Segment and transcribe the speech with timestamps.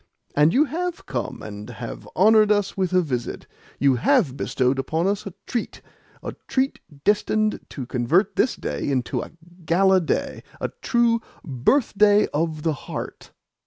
[0.35, 3.45] And you HAVE come, you HAVE honoured us with a visit,
[3.77, 5.79] you HAVE bestowed upon us a treat
[6.23, 9.29] a treat destined to convert this day into a
[9.63, 13.29] gala day, a true birthday of the heart."